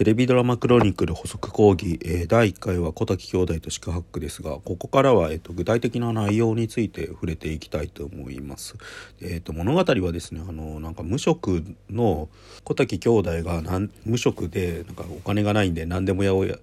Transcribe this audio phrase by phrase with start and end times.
[0.00, 8.76] テレビドラマクロニクル補足講義、えー、第1回は小滝兄弟と四苦八苦ですが、ここからは、えーと、具体的な内容について触れていきたいと思います。
[9.20, 12.30] えーと、物語はですね、あの、なんか無職の
[12.64, 16.56] 小滝兄弟がなん無職で、なんかお金がないんで何でもやおや、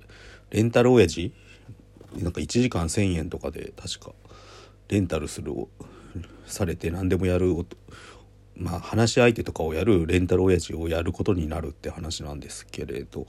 [0.49, 1.31] レンタル親父
[2.15, 4.13] なんか1時間1,000円とかで確か
[4.89, 5.53] レンタルする
[6.47, 7.55] されて何でもやる
[8.59, 13.27] まあ、話し相手とかをやるレンタル親父をやることになるって話なんですけれど、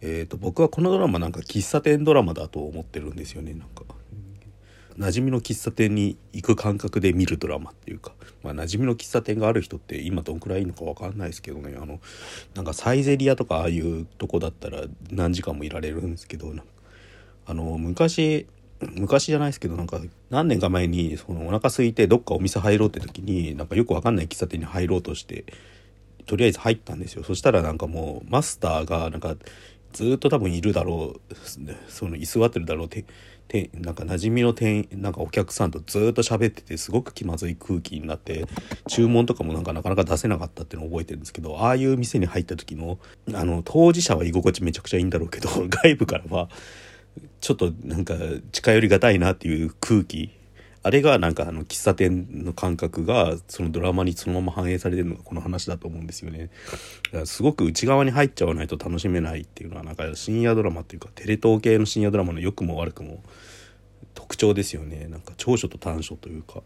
[0.00, 3.84] えーと、僕はこのドラマなんか喫茶店ドラマだと思ってるんですよねなんか。
[4.98, 8.12] 馴染みの喫茶店に行く感覚で見るドラマっていうか、
[8.42, 12.00] まあ、馴染みの喫茶店がある人って今どんくらいいるのか分かんないですけどねあの
[12.54, 16.52] なんかサイゼリアとかああいうとこだったら何時間もいられるんですけど
[17.46, 18.46] あの昔
[18.94, 20.00] 昔じゃないですけどなんか
[20.30, 25.44] 何年か前にそのお腹空いてどっかお店入ろうって時になんかよくわかんない喫茶店に入ろうとして
[26.26, 27.24] とりあえず入ったんですよ。
[27.24, 29.36] そしたらなんかもうマスターがなんか
[29.92, 31.34] ずっと多分いるだろう
[31.88, 32.88] その居座ってるだろう。
[32.88, 33.04] て
[33.52, 38.46] てなんか馴染みの店なんかお客さんとずっと喋っててすごく気まずい空気になって
[38.88, 42.98] 注文とかもなんかなかなか出せなかったっていうのを覚えてるんですけどああいう店に入った時の
[43.34, 46.48] あの当事者は居心地めちゃくちゃいいんだろうけど 外部からは
[47.40, 48.14] ちょっとなんか
[48.52, 50.30] 近寄りがたいなっていう空気
[50.84, 56.50] あれがなんかあの喫茶店の感覚がそのドラマにそのまま反映されてるのがこの話だと思うんですよね。
[57.04, 63.22] だからすごく内側に入っちゃわないと楽しめないっていうのはなんか深夜ドラマっていうかテレ東系の深夜ドラマの良くも悪くも
[64.14, 65.06] 特徴ですよね。
[65.08, 66.62] なんか長所と短所というか。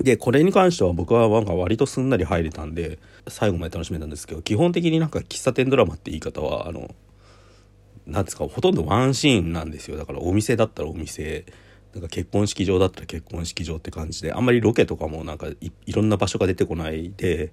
[0.00, 6.94] で、これに関しては僕はなんか割とすんなり入れたんで最後まで楽しめたんですけど基本的になんか喫茶店ドラマって言い方はあの
[8.10, 9.96] なんですかほとんどワンシーンなんですよ。
[9.96, 11.46] だからお店だったらお店。
[11.94, 17.50] なんか結婚式場だったら結婚式場って感じであんまりロケとかもなんかいろんな場所が出てこないで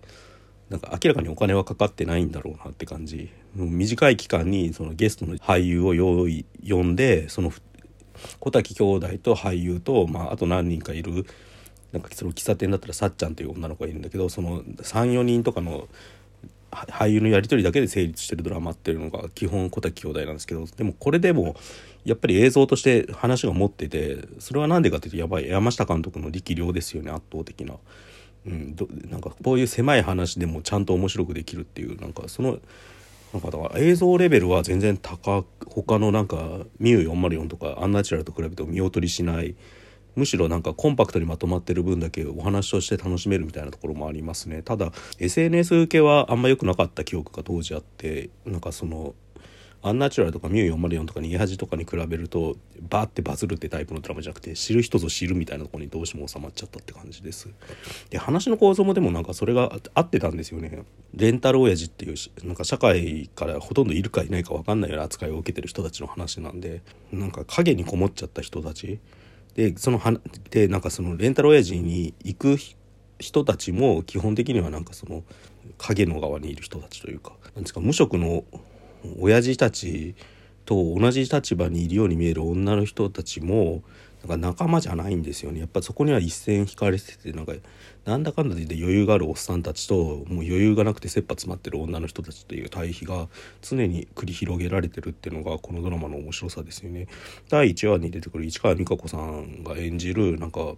[0.70, 3.32] なんか明らかにお金はかかってないんだろうなって感じ。
[3.56, 7.52] 短い期間にそのゲストの俳優を用意呼んでその
[8.40, 11.26] 小滝兄弟と俳優と、まあ、あと何人かいる
[11.92, 15.88] なんかその喫茶店だったらさっちゃんという女の子がいるんだけどその34人とかの
[16.90, 21.56] 俳優のやり取りだけで成立してるドラマっていうのが基本小滝兄弟なんですけどでもこれでも
[22.06, 27.76] やっぱり映像として話が持っててそれは何でかっていうとやばい山下監督の力量ですよね圧倒的な。
[28.46, 32.60] うん、どなんかこういう狭い話でもちゃんと面白くできるっていうなんかその
[33.34, 36.38] なんかだから映像レベルは全然高他のなんか
[36.80, 39.56] ミュー404とかアンナチュラルと比べても見劣りしない
[40.18, 44.64] むしろなんかコンパクトにまとまってる分だけお話として楽しめるみたいなところもありますね。
[44.64, 49.14] ただ SNS 受けはあんま良くなかった記憶が当時あってなんかその
[49.84, 57.50] アンナチュラルとかミュー404とか逃げ恥とかに比べるとバーってバズるってタイプのドラマじゃなくて知る人ぞ知るみたいなとこにどうしても収まっちゃったって感じです。
[58.10, 60.84] で話の構造もでもなんかそれが合ってたんですよね。
[61.14, 69.00] レンタル親父っていうなんか社会からほとんどいるかいないか分かんないような扱いを受けてる人たちの話なんでなんか影にこもっちゃった人たち
[69.58, 70.14] でそのは
[70.52, 72.58] でなんかそのレンタル親父に行く
[73.20, 75.24] 人たちも基本的にはなんかその
[75.80, 78.44] 影の側にいる人たちというかなんですか無職の
[79.20, 80.16] 親父たち
[80.64, 83.82] と同じ立場にいるように見える女の人たちも
[84.28, 85.60] なんか仲間じゃないんですよね。
[85.60, 87.54] やっぱそこには一線引かれててなんか
[88.06, 93.30] なんだかんだで余裕があるおっさんたちともう余裕がなくて切羽詰まってる女の人たちという対比が
[93.62, 97.08] 常に繰り広げられてるっていうのがこのドラマの面白さですよね。
[97.50, 100.76] 第1話に出てくる市川美香子さんが演じるなんか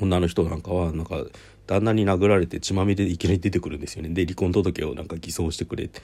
[0.00, 1.24] 女の人なんかはなんか
[1.66, 4.10] 旦那に殴られて血まみれでいきなり出てくるんですよね。
[4.10, 6.02] で離婚届をなんか偽装してくれって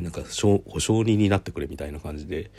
[0.00, 2.50] なんか保証人になってくれみたいな感じで。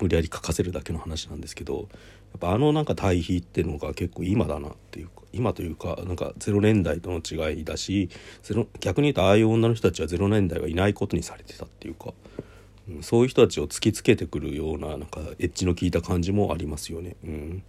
[0.00, 1.88] 無理やり書かせるだけの話なんですけど
[2.32, 8.08] やっぱあのなんか対比っていうのが結構今だなっていうか今というかなんか0年代との違いだし
[8.80, 12.12] 逆に言うとああいう女の人たちは0年代はいないことにされてたっていうか、
[12.88, 17.16] うん、そういう人たちを突きつけてくるようななんかエッジの効いた感じもありますよね。
[17.24, 17.62] うん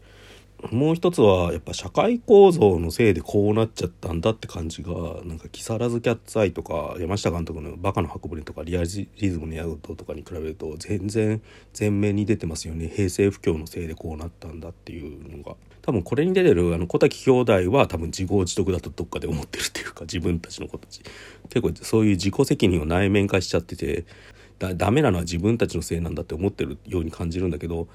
[0.69, 4.91] もう一つはやっぱ社会構造のせいでこうなっちゃったんだって感じが
[5.23, 11.41] なんか木更津キャッツアイとか山下監督の「バカの箱舟」とか「リアリズムの宿」とかに比べると全然
[11.78, 12.91] 前面に出てますよね。
[12.93, 21.02] 平成不況のせいでこうなったんだっていうのが多分これに出てるあの小滝兄弟は多分自業自得だとどっかで思ってるっていうか自分たちの子たち
[21.49, 24.05] 結構そういう自己責任を内面化しちゃってて
[24.59, 27.87] だダメなのは自分たちのせいなんだって思ってるように感じるんだけど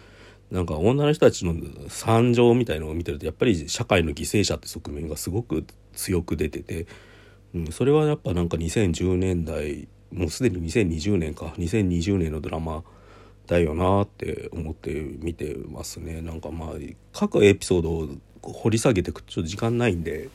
[0.50, 1.54] なんか女の人たちの
[1.88, 5.64] 惨状みたいのを見てるとやっぱり社会の犠牲者って側面がすごく
[5.94, 6.86] 強く出てて、
[7.54, 12.84] うん、それはやっぱなんか2010年代もうすでに2020年か2020年のドラマ
[13.46, 16.20] だよなって思って見てますね。
[16.20, 16.68] なんかまあ
[17.12, 18.08] 各エピソードを
[18.42, 20.28] 掘り下げていくとちょっと時間ないんで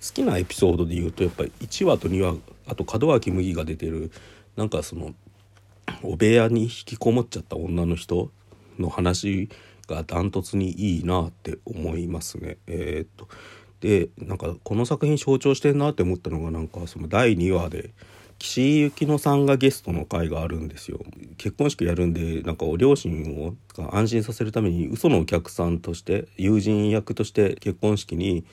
[0.00, 2.36] 好きなエピソードで言うとやっぱり1話と2話
[2.66, 4.10] あと門脇麦が出てる
[4.56, 5.14] なんかその
[6.02, 8.30] お部屋に引きこもっちゃった女の人
[8.82, 9.48] の話
[9.88, 12.58] がダントツにいいなって思いますね。
[12.66, 13.28] えー、っと
[13.80, 17.90] でなんかこの作品象徴してんなって思ったのがなんかその第2話で
[18.38, 21.00] 岸井ゆきのさんがゲストの回があるんですよ
[21.36, 23.54] 結婚式やるんでなんかお両親を
[23.92, 28.44] 安心させるために嘘のお客さんとして友人役として結婚式に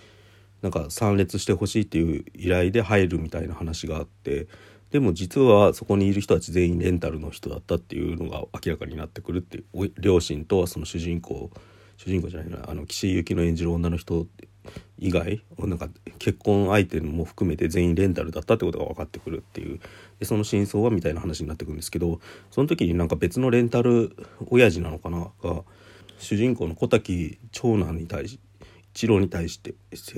[0.62, 4.48] なんか参列してほしいっていう依頼で入るみたいな話があって
[4.92, 11.52] でも実はそこにいる人たち全員レンタルの人だったっていうのが明らかになってくるっていう両親とその主人公
[11.98, 14.26] 主人公じゃないなあの岸井ゆきの演じる女の人
[14.98, 19.80] 以外なんか結婚相手も含めて全員レンタルだったってことが分かってくるっていう
[20.20, 22.20] でその真相はみたいな話になってくるんですけど
[22.52, 24.16] その時になんか別のレンタル
[24.48, 25.64] 親父なのかなが
[26.20, 28.40] 主人公の小滝長男に対し
[29.00, 29.75] 一郎に対して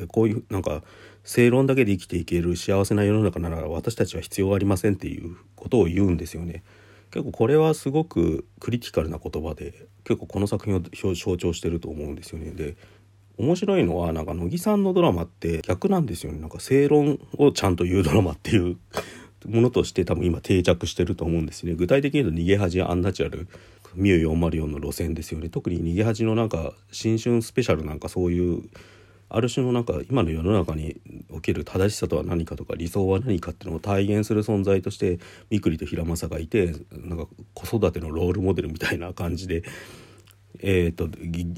[0.08, 0.82] こういうなんか
[1.24, 6.64] 正論だけで生きていける幸せな世の中なら私たちは必要ありませんっていうことを言うんですよね。
[7.12, 12.52] 結構これはすごくクリティカルな言葉で結構この作品を象徴してると思うんですよね。
[12.52, 12.76] で
[13.38, 18.78] 面白いのはなんか乃木さんのドラマって逆なんですよねなんか正論をちゃんと言うドラマっていう
[19.48, 23.48] ものとして多分今定着してると思うんですね具体的に言うと逃げ恥アンナチュラル
[23.96, 25.50] ミュー404の路線ですよね。
[25.50, 28.64] 特に逃げ恥のなんか新春スペシャルなんかそういう
[29.34, 31.00] ある種のなんか今の世の中に
[31.30, 39.64] おける正しさとは何かとか理想は何かっていうのを体現する存在としてみくりと平正がいてなんか子育てのロールモデルみたいな感じで
[40.64, 41.10] えーと、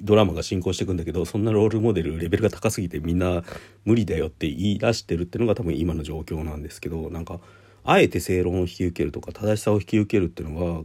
[0.04, 3.44] ドラマが進行していくんだけどそんなロールモデルレベルが高すぎてみんな
[3.84, 7.42] 無理だよって言い出してるっていうのが多分今の状況なんですけどなんか
[7.84, 10.84] あえて正論を引き受けるとか正しさを引き受けるっていうのが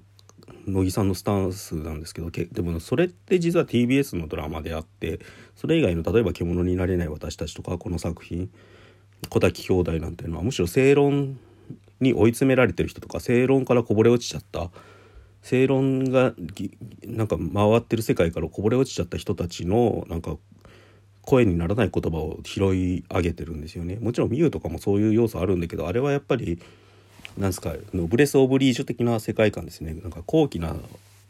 [0.67, 5.21] 乃木さんのスタンスなんですけどでもそれって実は TBS のドラマであって
[5.57, 8.51] それ以外の例えば「獣になれない私たち」とかこの作品
[9.29, 11.39] 「小滝兄弟」なんていうのはむしろ正論
[12.01, 14.71] に追い詰められてる人とか正論からこぼれ落ちちゃった
[15.43, 16.35] 正論が
[17.07, 20.37] なんか回ってる世界からこぼれ落ちちゃった人たちのなんか
[21.23, 23.99] 声にならない言葉を拾い上げてるんですよね。
[24.01, 26.59] もちろんミュウとかもそういう要素あるんだけどあれはやっぱり
[27.37, 30.75] なんですかノブレス・オブ・リージュ的な世界観ですねなんか高貴な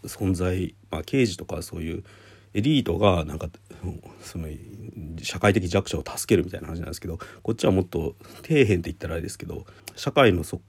[0.05, 2.05] 存在、まあ、刑事とかそういう
[2.55, 3.49] エリートがなんか
[4.23, 4.49] その
[5.23, 9.67] 社会的弱者を助けるみたいな話なんですけどこっちはもっと底辺って言ったらあれですけど
[9.97, 10.63] 社会の底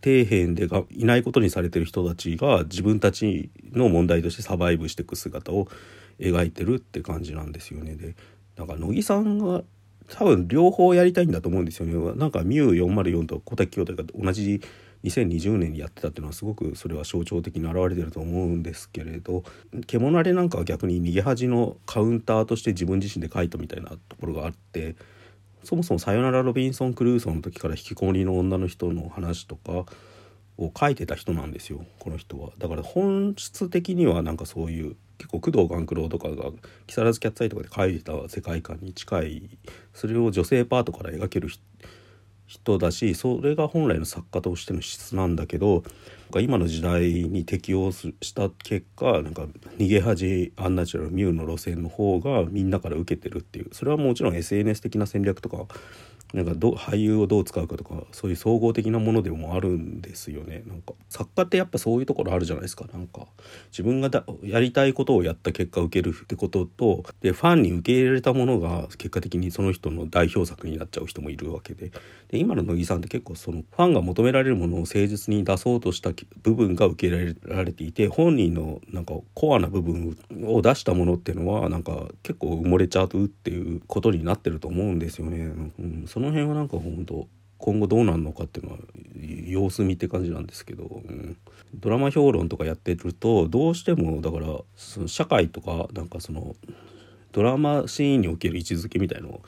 [0.00, 5.68] 辺でがいないことにされてる人たちが自分たちの問題としてサバイブしていく姿を
[6.18, 7.94] 描いてるって感じなんですよね。
[7.94, 8.14] で
[8.56, 9.62] なんか乃木さんが
[10.08, 12.14] 多分両方やりたいんだと思うんですよね。
[12.16, 14.60] なんかミュー404と小滝兄弟が同じ
[15.04, 19.42] 2020年にやってたっていうのはすごくそれは象徴的に表れてると思うんですけれど
[19.86, 24.94] 獣あれなんかは逆に逃げ恥のカウンターとして自分自身で書いたみたいなところがあって
[25.64, 29.84] そもそも「さよならロビンソン・クルーソー」の時から引きこもりの女の人の話とか
[30.58, 32.50] を書いてた人なんですよこの人は。
[32.58, 36.50] だから本質的にはなんかそういう結構工藤官九郎とかが
[36.88, 39.50] 木更津キャッツアイとかで書いた世界観に近い
[39.94, 41.48] それを女性パートから描ける
[42.46, 45.84] 人だしそれが本来の作家としての質なんだけど
[46.40, 49.46] 今の時代に適応した結果なんか
[49.78, 53.68] 逃げ恥アンナチュラルミューの路線の方がみんなから受けてるっていう。
[53.72, 55.66] それはもちろん SNS 的な戦略とか
[56.32, 60.62] なんかど俳優をどう使うかとかそういう総合的なものでもあるんですよね。
[60.66, 62.86] なんか作家ってやっぱそういうところあるじゃないですか。
[62.90, 63.26] なんか
[63.70, 71.92] 自分がだやりたいことをやった結果受けるってこととでファンに受け入れられたものが結果的にその人の代表作になっちゃう人もいるわけで。
[72.28, 85.38] で今の乃木さんって結構そのファンが求められるものを誠実に出そうとした部分が受け入れられていて本人のなんかコアな部分を出したものっていうのはなんか結構埋もれちゃうっていうことになってると思うんですよね。
[85.78, 88.78] うん、その辺はなんか本当今後どうなるのかっていうのは
[89.46, 91.36] 様子見って感じなんですけど、うん、
[91.74, 96.56] ドラマ評論とかやってるとどうしてもだからその社会とかなんかその
[97.30, 99.42] ドラマシーンにおける位置づけみたいのを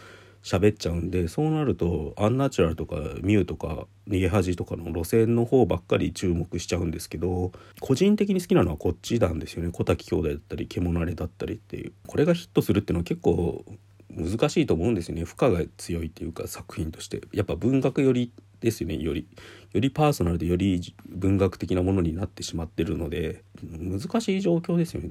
[0.45, 9.71] 喋っちゃうんでそうなるとアンナチュラルとかミューとか逃げ恥とかの路線の方ばっかり注目しちゃうんですけど個人的に好きなのはこっちなんですよね。
[9.73, 11.93] 小滝兄弟だったり獣れだったりっていう。
[12.07, 13.65] これがヒットするっていうのは結構
[14.11, 15.25] 難しいと思うんですよね。
[15.25, 17.23] 負荷が強いっていうか作品として。
[17.33, 18.99] やっぱ文学寄りですよね。
[18.99, 19.27] より
[19.73, 25.09] よりパーソナルでより文学的なものになってしまってるので難しい状況ですよね。